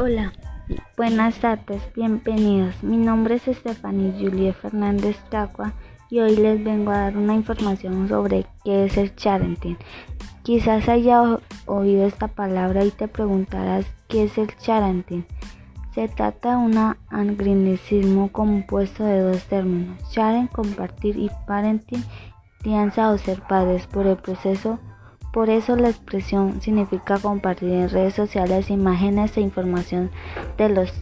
[0.00, 0.32] Hola,
[0.96, 2.84] buenas tardes, bienvenidos.
[2.84, 5.72] Mi nombre es Estefanía Julia Fernández Tacua
[6.08, 9.76] y hoy les vengo a dar una información sobre qué es el charenting.
[10.44, 15.26] Quizás haya oído esta palabra y te preguntarás qué es el charenting.
[15.96, 22.04] Se trata de un anglicismo compuesto de dos términos, sharen, compartir y parenting,
[22.60, 24.78] crianza o ser padres por el proceso
[25.32, 30.10] por eso la expresión significa compartir en redes sociales imágenes e información
[30.56, 30.92] de los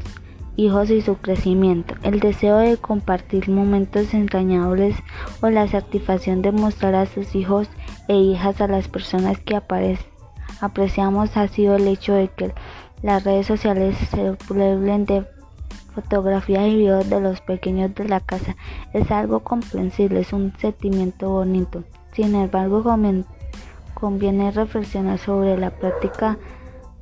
[0.57, 4.97] hijos y su crecimiento, el deseo de compartir momentos entrañables
[5.43, 7.69] o la satisfacción de mostrar a sus hijos
[8.09, 9.61] e hijas a las personas que
[10.61, 12.55] apreciamos ha sido el hecho de que
[13.03, 15.27] las redes sociales se pueblen de
[15.95, 18.57] fotografías y videos de los pequeños de la casa.
[18.93, 21.85] Es algo comprensible, es un sentimiento bonito.
[22.13, 22.83] Sin embargo,
[23.97, 26.39] conviene reflexionar sobre la práctica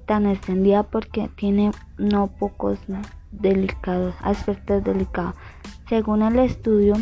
[0.06, 2.78] tan extendida porque tiene no pocos
[3.33, 5.34] delicados aspectos delicados.
[5.89, 6.95] Según el estudio,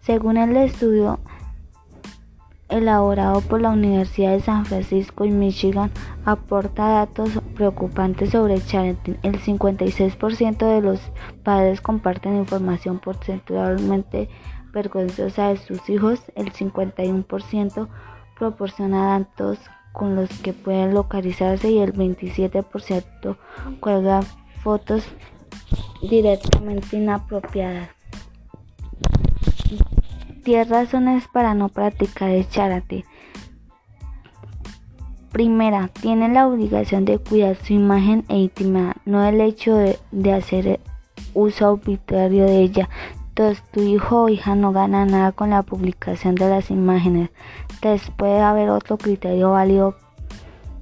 [0.00, 1.20] según el estudio
[2.68, 5.90] elaborado por la Universidad de San Francisco y Michigan,
[6.24, 9.16] aporta datos preocupantes sobre el parenting.
[9.22, 11.00] El 56% de los
[11.42, 14.28] padres comparten información porcentualmente
[14.72, 17.88] vergonzosa de sus hijos, el 51%
[18.38, 19.58] proporciona datos
[19.92, 23.36] con los que pueden localizarse y el 27%
[23.80, 24.22] cuelga
[24.62, 25.04] fotos
[26.00, 27.90] directamente inapropiadas.
[30.44, 33.04] 10 razones para no practicar el charate.
[35.30, 40.32] Primera, tiene la obligación de cuidar su imagen e intimidad, no el hecho de, de
[40.32, 40.80] hacer
[41.32, 42.88] uso arbitrario de ella,
[43.34, 47.30] entonces tu hijo o hija no gana nada con la publicación de las imágenes.
[47.72, 49.96] Entonces puede haber otro criterio válido,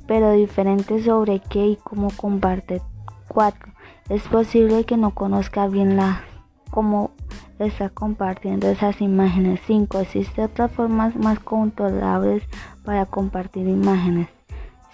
[0.08, 2.82] pero diferente sobre qué y cómo comparte.
[3.28, 3.72] 4.
[4.08, 6.24] Es posible que no conozca bien la
[6.72, 7.12] cómo
[7.60, 9.60] está compartiendo esas imágenes.
[9.68, 10.00] 5.
[10.00, 12.42] Existen otras formas más controlables
[12.84, 14.26] para compartir imágenes.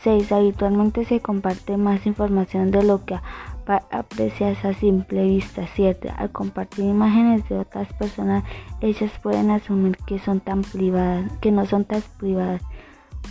[0.02, 0.30] 6.
[0.30, 3.18] Habitualmente se comparte más información de lo que
[3.66, 6.08] aprecias a simple vista, ¿cierto?
[6.16, 8.44] Al compartir imágenes de otras personas,
[8.80, 12.62] ellas pueden asumir que son tan privadas, que no son tan privadas.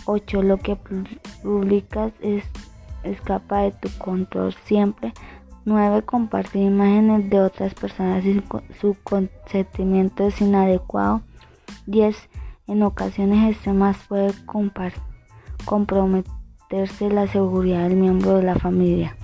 [0.04, 0.42] 8.
[0.42, 0.76] Lo que
[1.42, 2.44] publicas es
[3.02, 5.12] escapa de tu control siempre.
[5.64, 6.02] 9.
[6.02, 8.42] Compartir imágenes de otras personas y
[8.80, 11.22] su consentimiento es inadecuado.
[11.86, 12.28] 10.
[12.68, 14.32] En ocasiones extremas puede
[15.64, 19.16] comprometerse la seguridad del miembro de la familia.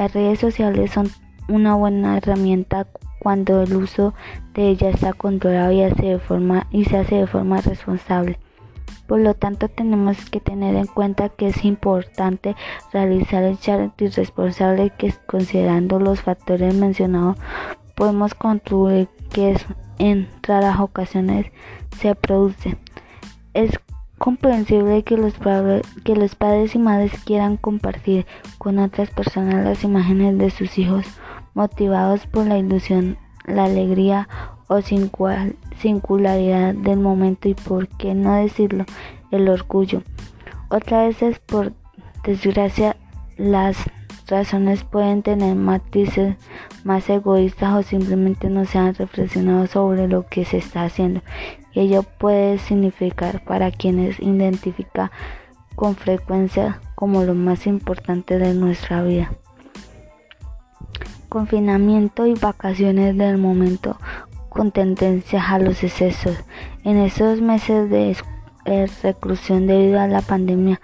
[0.00, 1.10] Las redes sociales son
[1.46, 2.86] una buena herramienta
[3.18, 4.14] cuando el uso
[4.54, 8.38] de ellas está controlado y, hace de forma, y se hace de forma responsable.
[9.06, 12.56] Por lo tanto, tenemos que tener en cuenta que es importante
[12.94, 17.36] realizar el charity responsable que considerando los factores mencionados
[17.94, 19.54] podemos concluir que
[19.98, 21.52] en raras ocasiones
[21.98, 22.78] se produce.
[24.20, 25.32] Comprensible que los,
[26.04, 28.26] que los padres y madres quieran compartir
[28.58, 31.06] con otras personas las imágenes de sus hijos
[31.54, 33.16] motivados por la ilusión,
[33.46, 34.28] la alegría
[34.68, 38.84] o singularidad del momento y por qué no decirlo,
[39.30, 40.02] el orgullo.
[40.68, 41.16] Otra vez
[41.46, 41.72] por
[42.22, 42.96] desgracia
[43.38, 43.78] las
[44.30, 46.36] razones pueden tener matices
[46.84, 51.20] más egoístas o simplemente no se han reflexionado sobre lo que se está haciendo
[51.74, 55.10] ello puede significar para quienes identifica
[55.76, 59.30] con frecuencia como lo más importante de nuestra vida.
[61.28, 63.98] Confinamiento y vacaciones del momento
[64.48, 66.36] con tendencia a los excesos.
[66.82, 68.16] En estos meses de
[69.02, 70.80] reclusión debido a la pandemia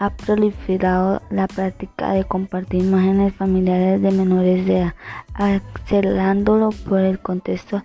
[0.00, 4.94] ha proliferado la práctica de compartir imágenes familiares de menores de edad,
[5.34, 7.84] acelerándolo por el contexto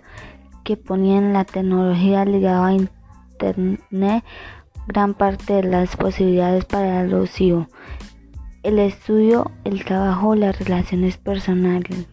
[0.64, 4.24] que ponían la tecnología ligada a Internet
[4.86, 7.68] gran parte de las posibilidades para el ocio,
[8.62, 12.08] el estudio, el trabajo, las relaciones personales.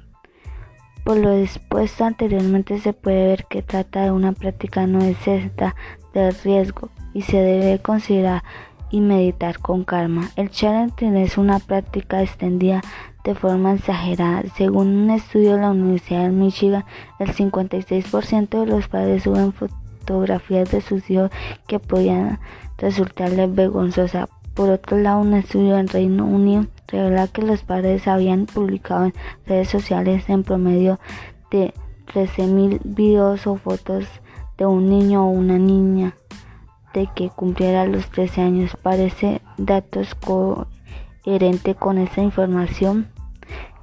[1.06, 5.76] Por lo dispuesto anteriormente se puede ver que trata de una práctica no exenta
[6.14, 8.44] del riesgo y se debe considerar
[8.94, 10.30] y meditar con calma.
[10.36, 12.82] El challenge es una práctica extendida
[13.24, 14.44] de forma exagerada.
[14.56, 16.86] Según un estudio de la Universidad de Michigan,
[17.18, 21.32] el 56% de los padres suben fotografías de sus hijos
[21.66, 22.40] que podían
[22.78, 24.30] resultarles vergonzosas.
[24.54, 29.14] Por otro lado, un estudio en Reino Unido revela que los padres habían publicado en
[29.48, 31.00] redes sociales en promedio
[31.50, 31.74] de
[32.14, 34.06] 13.000 videos o fotos
[34.60, 36.16] de un niño o una niña
[37.16, 38.78] que cumpliera los 13 años.
[38.82, 40.16] Parece datos
[41.26, 43.10] herente con esa información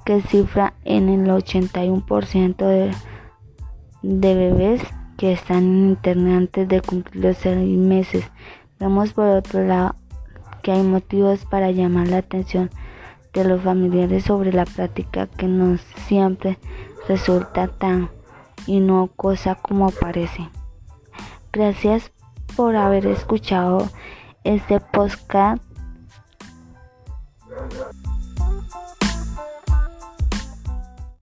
[0.05, 2.91] que cifra en el 81% de,
[4.01, 4.81] de bebés
[5.17, 8.31] que están en internet antes de cumplir los seis meses.
[8.79, 9.95] Vemos por otro lado
[10.63, 12.71] que hay motivos para llamar la atención
[13.33, 16.57] de los familiares sobre la práctica que no siempre
[17.07, 18.09] resulta tan
[19.15, 20.49] cosa como parece.
[21.51, 22.11] Gracias
[22.55, 23.89] por haber escuchado
[24.43, 25.70] este podcast.